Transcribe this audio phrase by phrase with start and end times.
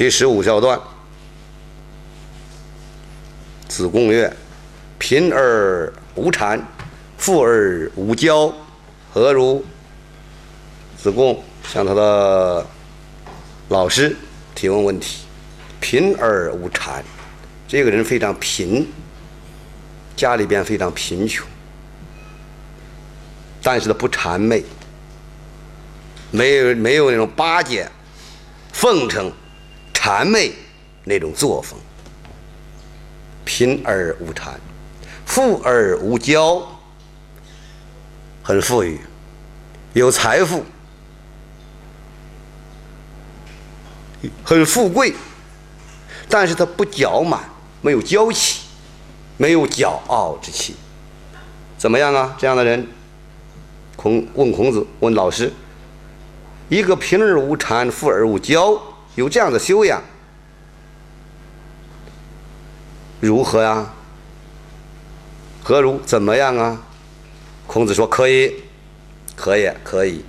[0.00, 0.80] 第十五小段，
[3.68, 4.34] 子贡曰
[4.96, 6.58] ：“贫而无谄，
[7.18, 8.50] 富而无骄，
[9.12, 9.62] 何如？”
[10.96, 12.66] 子贡向他的
[13.68, 14.16] 老师
[14.54, 15.26] 提问问题
[15.80, 17.02] ：“贫而无谄，
[17.68, 18.90] 这个人非常贫，
[20.16, 21.46] 家里边非常贫穷，
[23.62, 24.64] 但是他不谄媚，
[26.30, 27.86] 没有没有那种巴结、
[28.72, 29.30] 奉承、
[30.00, 30.52] 谄媚
[31.04, 31.78] 那种作风。
[33.44, 34.52] 贫而无谄，
[35.26, 36.62] 富而无骄，
[38.42, 38.98] 很富裕，
[39.92, 40.64] 有财富。”
[44.44, 45.14] 很富贵，
[46.28, 47.40] 但是他不骄满，
[47.80, 48.60] 没有娇气，
[49.38, 50.76] 没有骄傲之气，
[51.78, 52.36] 怎么样啊？
[52.38, 52.86] 这样的人，
[53.96, 55.50] 孔问孔子，问老师，
[56.68, 58.78] 一个贫而无谄，富而无骄，
[59.14, 60.02] 有这样的修养，
[63.20, 63.92] 如何呀？
[65.62, 66.00] 何如？
[66.06, 66.80] 怎么样啊？
[67.66, 68.54] 孔子说：可以，
[69.36, 70.24] 可以，可以，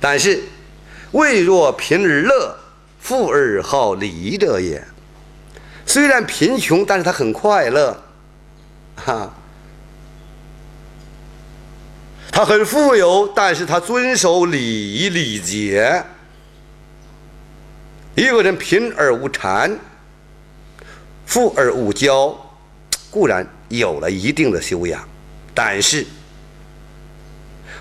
[0.00, 0.42] 但是
[1.12, 2.56] 未若贫而乐。
[2.98, 4.84] 富而好礼者也。
[5.86, 8.02] 虽然贫穷，但是他很快乐，
[8.96, 9.32] 哈。
[12.32, 16.04] 他很富有，但是他遵守礼仪礼节。
[18.16, 19.76] 一个人贫而无谄，
[21.26, 22.34] 富而无骄，
[23.10, 25.06] 固然有了一定的修养，
[25.54, 26.06] 但是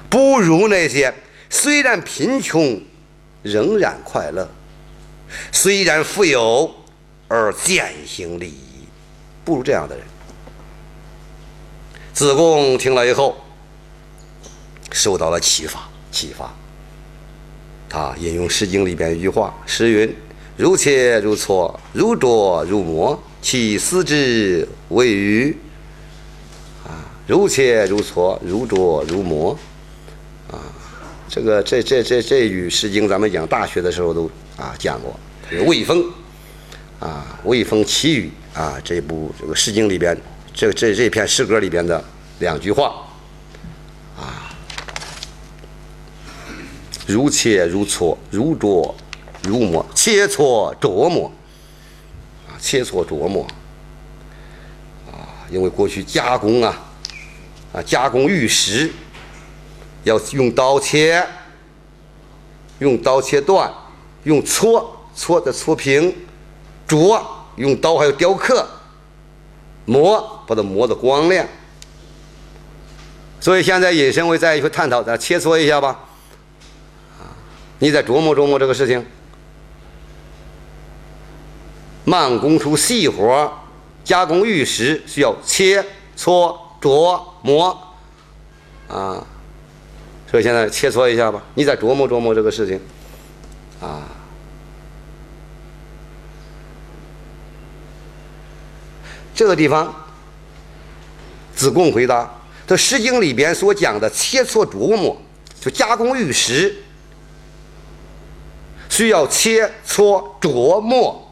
[0.09, 1.13] 不如那些
[1.50, 2.81] 虽然贫穷，
[3.44, 4.47] 仍然快乐。
[5.53, 6.69] 虽然富有，
[7.30, 8.86] 而践行礼仪，
[9.45, 10.06] 不如这样的人。
[12.13, 13.38] 子贡听了以后，
[14.91, 16.53] 受到了启发，启发。
[17.88, 20.16] 他引用《诗经》里边一句话：“诗云
[20.58, 25.58] ：‘如切如磋，如琢如磨，其斯之谓与？’
[26.88, 29.58] 啊，如切如磋，如琢如磨。
[30.50, 30.60] 啊，
[31.28, 34.30] 这个这这这这句《诗经》，咱们讲大学的时候都。
[34.58, 35.14] 啊，讲过
[35.66, 36.02] 《魏风》
[37.06, 40.18] 啊，《魏风·齐语》啊，这部这个《诗经》里边，
[40.54, 42.02] 这这这篇诗歌里边的
[42.40, 43.06] 两句话
[44.18, 44.48] 啊，
[47.06, 48.96] 如切如磋，如琢
[49.47, 51.31] 入磨，切磋琢磨
[52.47, 53.45] 啊，切磋琢磨
[55.11, 56.78] 啊，因为过去加工啊
[57.73, 58.91] 啊，加工玉石
[60.03, 61.25] 要用刀切，
[62.79, 63.72] 用刀切断。
[64.25, 66.12] 用搓搓的搓平，
[66.88, 67.22] 琢
[67.57, 68.67] 用刀还有雕刻，
[69.85, 71.47] 磨把它磨得光亮。
[73.39, 76.00] 所以现在引申为再一个探讨，咱切磋一下吧。
[77.19, 77.29] 啊，
[77.77, 79.06] 你再琢磨琢磨这个事情。
[82.06, 83.52] 慢工出细活，
[84.04, 85.84] 加工玉石需要切
[86.18, 87.78] 磋琢磨，
[88.88, 89.26] 啊，
[90.30, 91.44] 所以现在切磋一下吧。
[91.56, 92.80] 你再琢磨琢磨这个事情，
[93.82, 94.04] 啊。
[99.34, 99.94] 这个地方，
[101.54, 105.22] 子贡回答：“这《诗经》里边所讲的切磋琢磨，
[105.60, 106.74] 就加工玉石，
[108.88, 111.25] 需要切磋琢磨，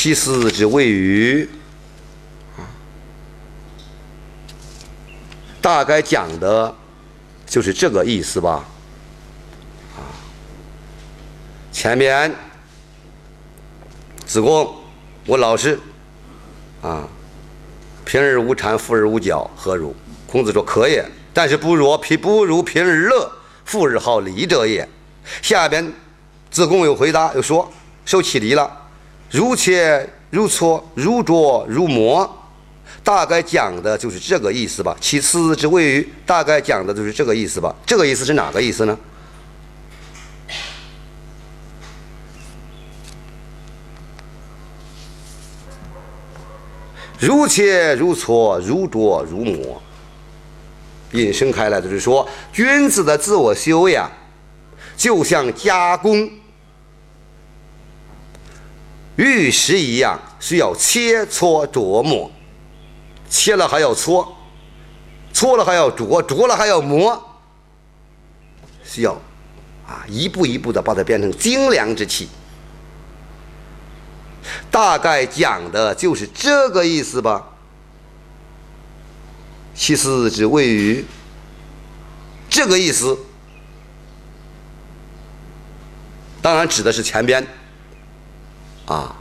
[0.00, 1.50] 其斯之谓与？
[5.60, 6.72] 大概讲的
[7.44, 8.64] 就是这个意思吧。
[9.96, 10.06] 啊，
[11.72, 12.32] 前面
[14.24, 14.72] 子贡。”
[15.26, 15.76] 我老师，
[16.80, 17.02] 啊，
[18.04, 19.92] 贫而无谄，富而无骄，何如？
[20.28, 21.04] 孔子说：可也，
[21.34, 23.28] 但是不如贫不如贫而乐，
[23.64, 24.88] 富而好礼者也。
[25.42, 25.92] 下边，
[26.52, 27.68] 子贡又回答，又说：
[28.06, 28.87] 受启礼了，
[29.30, 32.28] 如切如磋，如琢如磨，
[33.04, 34.96] 大概讲的就是这个意思吧。
[35.00, 37.74] 其次之谓于，大概讲的就是这个意思吧。
[37.86, 38.98] 这个意思是哪个意思呢？
[47.18, 49.82] 如切如磋，如琢如磨，
[51.12, 54.08] 引申开来就是说，君子的自我修养，
[54.96, 56.30] 就像加工
[59.18, 62.30] 玉石一样，需要切磋琢磨，
[63.28, 64.36] 切了还要搓，
[65.32, 67.20] 搓了还要琢，琢了还要磨，
[68.84, 69.12] 需要
[69.84, 72.28] 啊一步一步的把它变成精良之器。
[74.70, 77.44] 大概讲的就是这个意思吧。
[79.74, 81.04] 其次之谓于
[82.48, 83.18] 这个意思，
[86.40, 87.44] 当然指的是前边
[88.88, 89.14] 啊，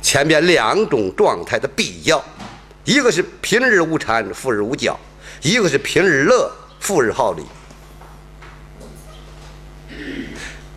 [0.00, 2.24] 前边两种状态的比较，
[2.84, 4.94] 一个是平日无产，复日无骄；
[5.42, 6.50] 一个是平日乐，
[6.80, 7.42] 富日好礼。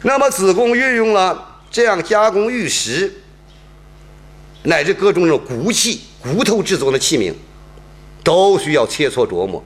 [0.01, 3.13] 那么子贡运用了这样加工玉石，
[4.63, 7.33] 乃至各种这种骨器、骨头制作的器皿，
[8.21, 9.63] 都需要切磋琢磨。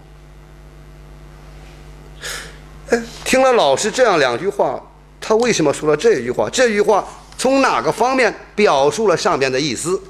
[2.90, 4.80] 哎，听了老师这样两句话，
[5.20, 6.48] 他为什么说了这句话？
[6.52, 10.02] 这句话从哪个方面表述了上边的意思？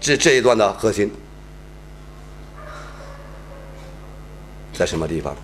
[0.00, 1.10] 这这一段的核心
[4.72, 5.36] 在什么地方？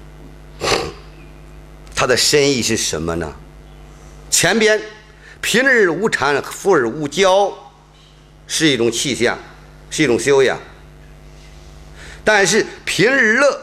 [1.94, 3.32] 它的深意是什么呢？
[4.30, 4.80] 前边
[5.40, 7.52] 平日无谄，富而无骄，
[8.46, 9.38] 是一种气象，
[9.90, 10.58] 是一种修养。
[12.24, 13.60] 但是平日乐，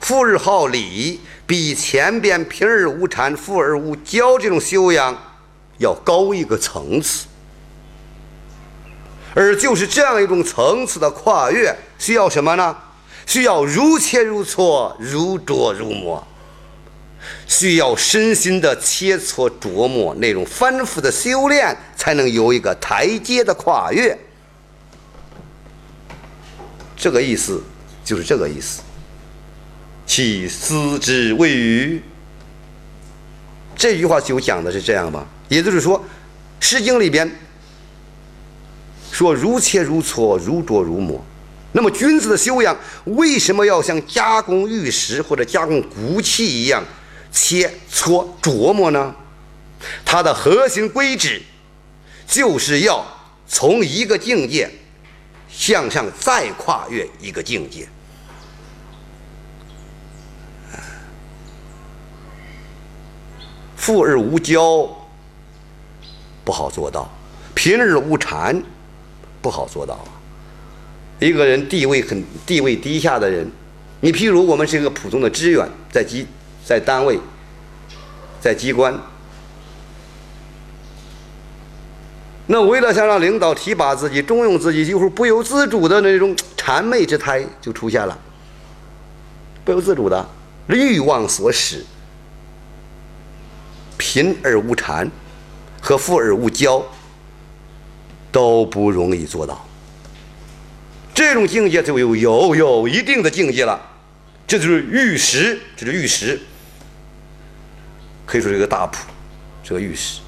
[0.00, 5.33] 富而好礼，比前边平日无谄，富而无骄这种修养
[5.78, 7.26] 要高一个层次。
[9.34, 12.76] 而就是这样一种层次的跨越，需要什么呢？
[13.26, 16.24] 需要如切如磋，如琢如磨。
[17.46, 24.16] 需要身心的切磋琢磨，那种反复的修炼，才能有一个台阶的跨越。
[26.96, 27.62] 这个意思
[28.04, 28.82] 就是这个意思。
[30.06, 32.02] 其思之谓语，
[33.74, 35.26] 这句话就讲的是这样吧？
[35.48, 35.98] 也就是说，
[36.60, 37.30] 《诗经》里边
[39.12, 41.24] 说“如切如磋，如琢如磨”。
[41.72, 46.82] 那么，君子的修养为什么要像加工玉石或者加工骨器一样？
[47.32, 49.12] 切磋琢磨呢，
[50.04, 51.42] 它的核心规旨
[52.28, 53.04] 就是要
[53.48, 54.70] 从一个境界
[55.50, 57.88] 向上再跨越一个境界。
[63.76, 64.88] 富而无骄
[66.44, 67.10] 不好做到，
[67.54, 68.62] 贫而无谄
[69.40, 69.98] 不好做到。
[71.18, 73.50] 一个人地位很地位低下的人，
[74.00, 76.26] 你譬如我们是一个普通的职员，在机。
[76.66, 77.20] 在单位，
[78.40, 78.98] 在机关，
[82.46, 88.18] 那为了想让领导提拔自己、重用自己，就是不由自主的那种谄媚之态就出现了，
[89.62, 90.26] 不由自主的
[90.68, 91.84] 欲望所使，
[93.98, 95.06] 贫而无谄
[95.84, 96.82] 和富而无骄
[98.32, 99.62] 都不容易做到。
[101.12, 103.78] 这种境界就有有有一定的境界了，
[104.46, 106.40] 这就是玉石，这是玉石。
[108.24, 108.96] 可以说是一个大谱，
[109.62, 110.22] 是个玉石。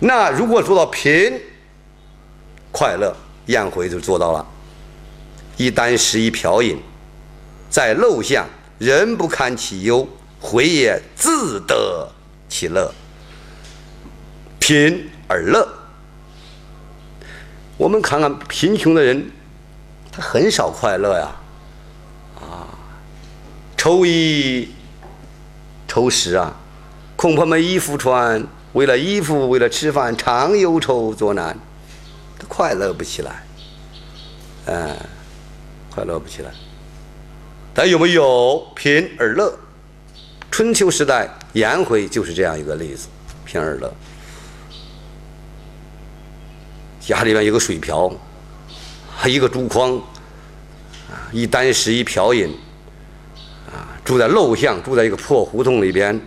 [0.00, 1.40] 那如果做到贫
[2.70, 4.46] 快乐宴会就做到了，
[5.56, 6.78] 一箪食一瓢饮，
[7.70, 8.46] 在陋巷
[8.78, 10.06] 人不堪其忧，
[10.42, 12.10] 回也自得
[12.48, 12.92] 其乐。
[14.58, 15.66] 贫而乐，
[17.76, 19.30] 我们看看贫穷的人，
[20.10, 21.32] 他很少快乐呀。
[22.40, 22.68] 啊
[23.76, 24.68] 愁衣
[25.88, 26.54] 愁食啊，
[27.16, 28.44] 恐怕没衣服穿。
[28.72, 31.58] 为了衣服，为了吃饭，常忧愁作难，
[32.38, 33.44] 他快乐不起来。
[34.66, 34.96] 嗯，
[35.90, 36.50] 快乐不起来。
[37.74, 39.58] 但有没有贫而乐？
[40.52, 43.08] 春秋时代，颜回就是这样一个例子，
[43.42, 43.90] 贫而乐。
[47.00, 48.12] 家里面有个水瓢，
[49.16, 49.96] 还一个竹筐，
[51.10, 52.54] 啊，一箪食，一瓢饮。
[53.72, 56.20] 啊住在陋巷，住在一个破胡同里边。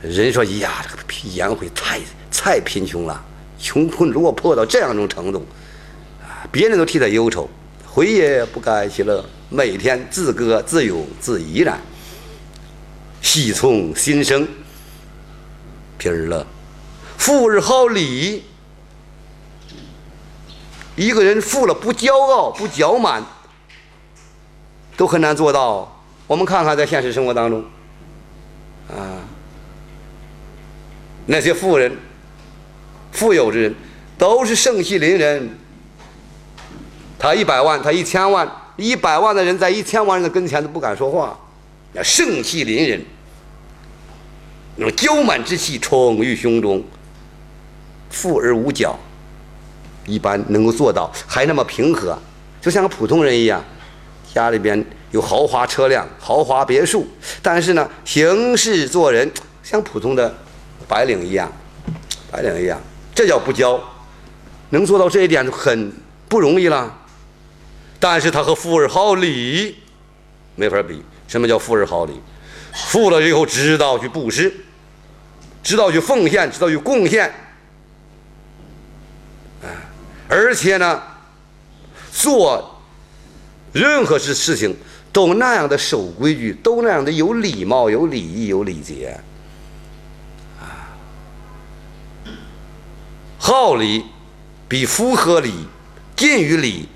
[0.00, 2.00] 人说：“呀，这个颜回太
[2.32, 3.22] 太贫穷了，
[3.58, 5.44] 穷困落魄到这样一种程度，
[6.22, 7.46] 啊，别人都替他忧愁，
[7.84, 11.78] 回也不改其乐，每天自歌自咏自怡然，
[13.20, 14.46] 喜从心生，
[15.98, 16.46] 平儿乐，
[17.16, 18.44] 富而好礼。
[20.96, 23.22] 一个人富了不骄傲，不骄满。”
[24.96, 26.02] 都很难做到。
[26.26, 27.64] 我们看看在现实生活当中，
[28.90, 29.22] 啊，
[31.26, 31.96] 那些富人、
[33.12, 33.74] 富有之人，
[34.18, 35.56] 都是盛气凌人。
[37.18, 41.38] 他一百万，他一千万，一百万的人在一千万人的跟前都不敢说话，
[41.92, 43.02] 那盛气凌人，
[44.76, 46.82] 那种骄满之气冲于胸中。
[48.10, 48.94] 富而无骄，
[50.06, 52.18] 一般能够做到，还那么平和，
[52.60, 53.62] 就像个普通人一样。
[54.32, 57.06] 家里边有豪华车辆、豪华别墅，
[57.42, 59.30] 但是呢，行事做人
[59.62, 60.34] 像普通的
[60.86, 61.50] 白领一样，
[62.30, 62.80] 白领一样，
[63.14, 63.78] 这叫不骄。
[64.70, 65.92] 能做到这一点就很
[66.28, 66.94] 不容易了。
[68.00, 69.76] 但是他和富而好礼
[70.54, 72.20] 没法比，什么叫富而好礼？
[72.72, 74.52] 富了以后知道去布施，
[75.62, 77.32] 知道去奉献，知道去贡献，
[80.28, 81.02] 而且呢，
[82.12, 82.80] 做
[83.72, 84.76] 任何事事情
[85.12, 89.18] 都那样的守规矩，都那样的有礼貌、有礼仪、有礼节。
[90.60, 90.92] 啊，
[93.38, 94.04] 好礼
[94.68, 95.66] 比符合礼、
[96.14, 96.88] 近于礼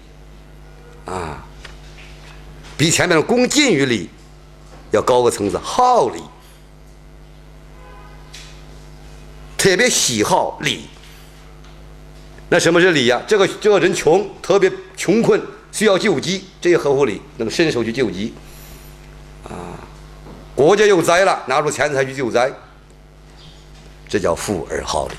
[1.06, 1.44] 啊，
[2.76, 4.08] 比前面的恭近于礼。
[4.92, 6.20] 要高个层次，好礼，
[9.58, 10.84] 特别喜好礼。
[12.48, 13.20] 那什么是礼呀？
[13.26, 15.40] 这个这个人穷，特别穷困，
[15.72, 18.34] 需要救济，这也合乎礼，能伸手去救济。
[19.44, 19.80] 啊，
[20.54, 22.52] 国家有灾了，拿出钱财去救灾，
[24.06, 25.14] 这叫富而好礼。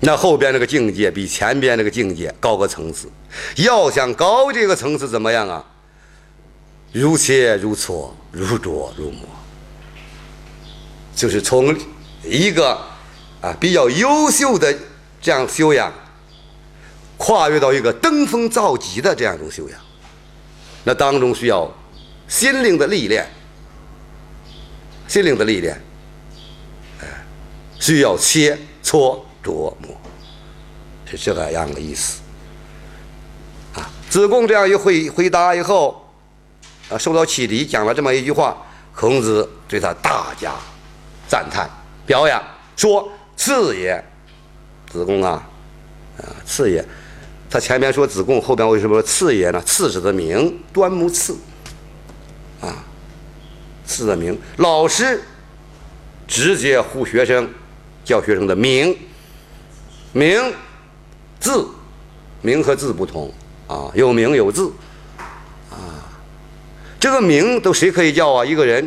[0.00, 3.10] 那后边那个境界比前边那个境界高个层次，
[3.56, 5.64] 要想高这个层次怎么样啊？
[6.98, 9.28] 如切如磋，如琢如磨，
[11.14, 11.76] 就是从
[12.24, 12.72] 一个
[13.42, 14.74] 啊比较优秀的
[15.20, 15.92] 这样修养，
[17.18, 19.78] 跨越到一个登峰造极的这样一种修养。
[20.84, 21.70] 那当中需要
[22.28, 23.28] 心灵的历练，
[25.06, 25.78] 心灵的历练，
[27.02, 27.26] 哎，
[27.78, 29.94] 需要切磋琢磨，
[31.04, 32.22] 是这个样的意思。
[33.74, 36.02] 啊，子贡这样一回回答以后。
[36.88, 38.56] 啊，受到启迪，讲了这么一句话，
[38.94, 40.52] 孔子对他大加
[41.28, 41.68] 赞叹、
[42.06, 42.42] 表扬，
[42.76, 44.02] 说：“次也，
[44.90, 45.42] 子贡啊，
[46.18, 46.84] 啊，次也。”
[47.50, 49.60] 他前面说子贡，后边为什么说次也呢？
[49.62, 51.36] 次子的名，端木赐，
[52.60, 52.84] 啊，
[53.84, 55.22] 次的名，老师
[56.26, 57.48] 直接呼学生，
[58.04, 58.96] 叫学生的名，
[60.12, 60.54] 名
[61.40, 61.68] 字，
[62.42, 63.32] 名和字不同
[63.66, 64.72] 啊，有名有字。
[65.70, 66.04] 啊
[67.06, 68.44] 这个名都谁可以叫啊？
[68.44, 68.84] 一个人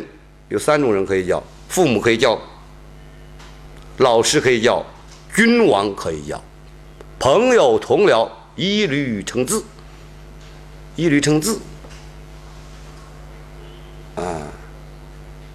[0.50, 2.38] 有三种人可以叫：父母可以叫，
[3.96, 4.84] 老师可以叫，
[5.34, 6.38] 君王可以叫，
[7.18, 9.64] 朋友同僚一律称字，
[10.96, 11.58] 一律称字。
[14.16, 14.22] 啊，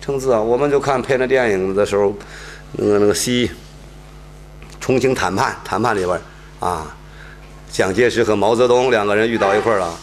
[0.02, 0.42] 称字啊！
[0.42, 2.16] 我们就看拍那电影的时候，
[2.72, 3.52] 那个那个西
[4.80, 6.20] 重庆谈判谈判里边
[6.60, 6.98] 啊，
[7.70, 9.96] 蒋介石和毛泽东两个人遇到一块儿了。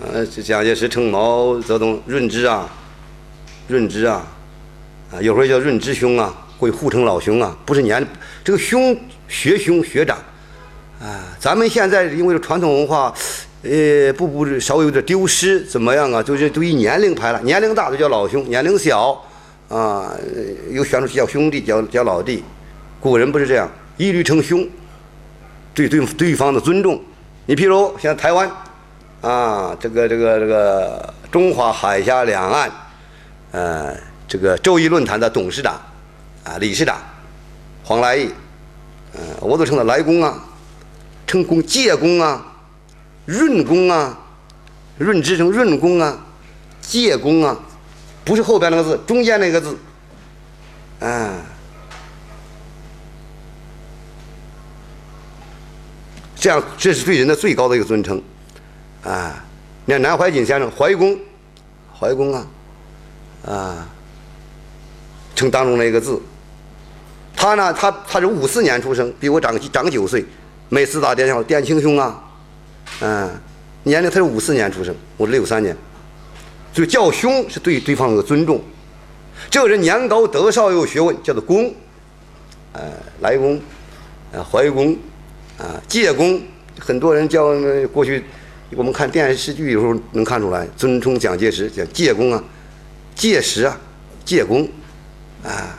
[0.00, 2.68] 呃，这蒋介石称毛泽东润之啊，
[3.68, 4.26] 润之啊，
[5.12, 8.04] 啊，有时候叫润之兄啊，会互称老兄啊，不是年
[8.42, 8.96] 这个兄
[9.28, 10.18] 学兄学长，
[11.00, 13.14] 啊，咱们现在因为传统文化，
[13.62, 16.20] 呃，不不稍微有点丢失，怎么样啊？
[16.20, 19.24] 就是都以年龄排了，年龄大的叫老兄，年龄小
[19.68, 20.12] 啊，
[20.72, 22.42] 又选出叫兄弟，叫叫老弟，
[22.98, 24.68] 古人不是这样，一律称兄，
[25.72, 27.00] 对对对方的尊重。
[27.46, 28.50] 你譬如像台湾。
[29.24, 32.70] 啊，这个这个这个中华海峡两岸，
[33.52, 33.96] 呃，
[34.28, 35.80] 这个周易论坛的董事长，
[36.44, 36.98] 啊，理事长
[37.82, 38.28] 黄来义，
[39.14, 40.44] 嗯，我都称他来公啊，
[41.26, 42.44] 称公介公啊，
[43.24, 44.18] 润公啊，
[44.98, 46.18] 润之称润公啊，
[46.82, 47.58] 介公啊，
[48.26, 49.74] 不是后边那个字，中间那个字，
[51.00, 51.32] 啊，
[56.36, 58.22] 这样这是对人的最高的一个尊称。
[59.04, 59.44] 啊，
[59.84, 61.18] 你看南怀瑾先生怀公，
[61.92, 62.46] 怀公啊，
[63.46, 63.88] 啊，
[65.36, 66.18] 称当中的一个字。
[67.36, 70.24] 他呢，他他是五四年出生，比我长长九岁。
[70.70, 72.24] 每次打电话，殿卿兄啊，
[73.00, 73.30] 嗯，
[73.82, 75.76] 年龄他是五四年出生，我是六三年，
[76.72, 78.62] 所以叫兄是对对方有尊重。
[79.50, 81.74] 这个人年高德少又有学问，叫做公，
[82.72, 82.80] 呃，
[83.20, 83.60] 来公，
[84.32, 84.96] 呃，怀公，
[85.58, 86.40] 啊，介公，
[86.80, 87.48] 很多人叫
[87.92, 88.24] 过去。
[88.76, 92.42] 我们看电视剧有时候能看出来，尊称蒋介石叫介公啊，
[93.14, 93.78] 介石啊，
[94.24, 94.68] 介公，
[95.42, 95.78] 啊，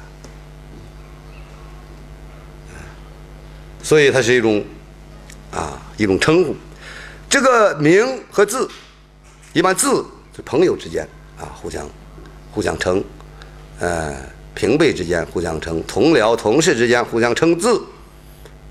[3.84, 4.64] 所以它是一种
[5.52, 6.56] 啊一种称呼。
[7.30, 8.70] 这个名和字，
[9.54, 11.88] 一般字是朋友之间啊互相
[12.52, 13.04] 互相称，
[13.80, 14.16] 呃
[14.54, 17.82] 平辈之间互相称，同僚同事之间互相称字，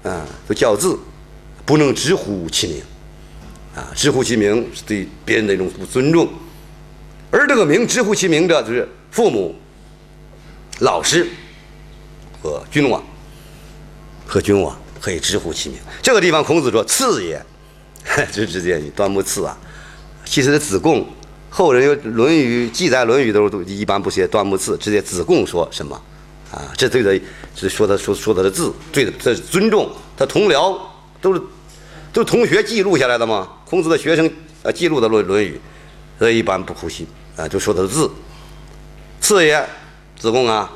[0.03, 0.99] 啊都叫字，
[1.67, 2.83] 不能直呼其名。
[3.75, 6.29] 啊，直呼其名是对别人的一种不尊重，
[7.33, 9.53] 而这个名直呼其名的，就是父母、
[10.79, 11.27] 老师
[12.41, 13.05] 和君王，
[14.25, 15.79] 和君王可以直呼其名。
[16.01, 17.45] 这个地方，孔子说：“次也。
[18.31, 19.59] ”这直接端木赐啊。
[20.25, 21.05] 其实子贡
[21.51, 26.01] 后人有《论语》记载，《论语》的时候都一般不写端木赐，直接子贡说什么
[26.53, 26.63] 啊？
[26.77, 27.21] 这对的，
[27.57, 30.79] 是说他说说他的字，对的，这是尊重他同僚
[31.21, 31.43] 都是。
[32.15, 33.49] 都同学记录下来的吗？
[33.67, 35.61] 孔子的学生呃记录的《论论语》，
[36.19, 38.09] 所以一般不呼吸啊，就说他的字。
[39.21, 39.69] 次也，
[40.17, 40.71] 子贡啊，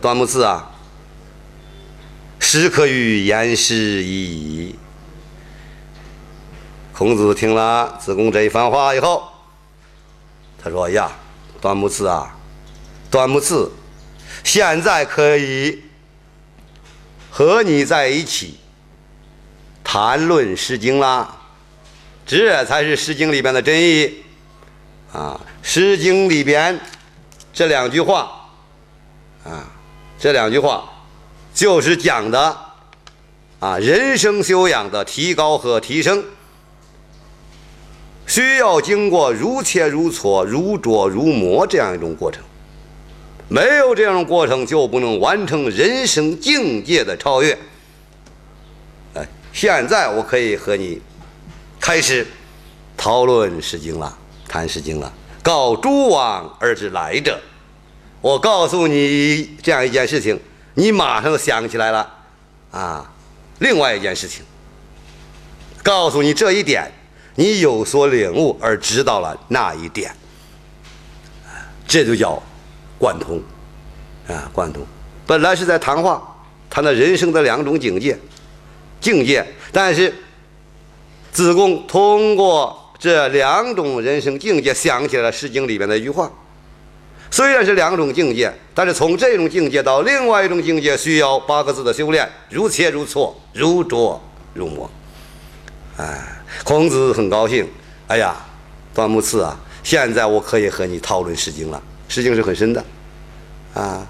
[0.00, 0.70] 端木赐啊，
[2.40, 4.74] 时可与言师矣。
[6.94, 9.24] 孔子听了子贡这一番话以后，
[10.62, 11.12] 他说：“呀，
[11.60, 12.34] 端木赐啊，
[13.10, 13.70] 端木赐，
[14.42, 15.82] 现在可以
[17.30, 18.58] 和你在一起
[19.92, 21.36] 谈论《诗经》啦，
[22.24, 24.10] 这才是《诗经》里边的真意
[25.12, 26.80] 啊，《诗经》里边
[27.52, 28.48] 这两句话
[29.44, 29.68] 啊，
[30.18, 30.90] 这两句话
[31.52, 32.56] 就是讲的
[33.60, 36.24] 啊，人生修养的提高和提升。”
[38.26, 42.42] 需要经过如切如磋、如琢如磨这样一种过程，
[43.46, 47.58] 没有这样过程，就不能完成人生境界的超越。
[49.52, 51.00] 现在我可以和你
[51.80, 52.26] 开始
[52.96, 54.16] 讨论《诗经》了，
[54.48, 55.12] 谈《诗经》了。
[55.42, 57.40] 告诸往而知来者，
[58.20, 60.38] 我告诉你这样一件事情，
[60.74, 62.08] 你马上想起来了
[62.70, 63.12] 啊。
[63.58, 64.44] 另外一件事情，
[65.82, 66.90] 告诉你这一点。
[67.34, 70.14] 你有所领悟而知道了那一点，
[71.88, 72.42] 这就叫
[72.98, 73.42] 贯通，
[74.28, 74.84] 啊，贯通。
[75.26, 76.22] 本来是在谈话，
[76.68, 78.18] 谈的人生的两种境界，
[79.02, 79.46] 境界。
[79.70, 80.14] 但是
[81.30, 86.32] 子贡通过这两种人生境界，想起了《诗经》里边的一句话。
[87.30, 94.18] 虽然是两种境界，但是从这种境界到另外一种境界，需要八个字的修炼：如切如磋，如琢
[94.54, 94.90] 如磨。
[95.98, 96.38] 哎。
[96.64, 97.66] 孔子很高兴，
[98.08, 98.36] 哎呀，
[98.92, 101.82] 端木赐啊，现在我可以和你讨论《诗经》了，
[102.14, 102.84] 《诗经》是很深的，
[103.72, 104.06] 啊，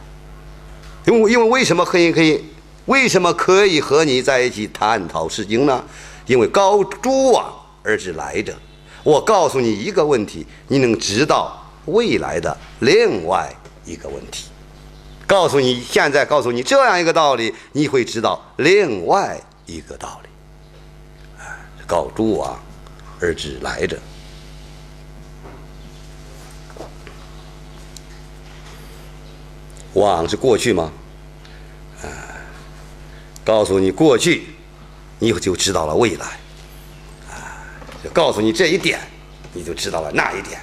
[1.07, 2.45] 因为因为为什么可以可以，
[2.87, 5.85] 为什么可以和你在一起探讨《诗经》呢？
[6.27, 8.55] 因为高诸往而知来者，
[9.03, 13.53] 我告诉你一个问题，你能知道未来的另外
[13.85, 14.47] 一个问题，
[15.27, 20.29] 告诉你现在告诉你这样一个道理，你会知道另外一个道理。
[21.87, 22.57] 告诸往
[23.21, 23.99] 而知来者，
[29.95, 30.93] 往是过去吗？
[32.03, 32.07] 啊，
[33.45, 34.47] 告诉你过去，
[35.19, 36.27] 你就知道了未来。
[37.31, 37.65] 啊，
[38.03, 39.01] 就告诉你这一点，
[39.53, 40.61] 你就知道了那一点。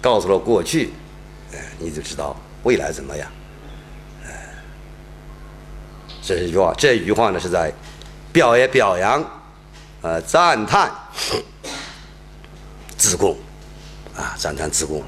[0.00, 0.92] 告诉了过去，
[1.52, 3.28] 哎，你就知道未来怎么样。
[6.22, 7.72] 这是一句话，这一句话呢是在
[8.32, 9.24] 表也表扬。
[10.02, 10.92] 呃，赞叹
[12.96, 13.36] 子贡，
[14.16, 15.02] 啊，赞叹子贡。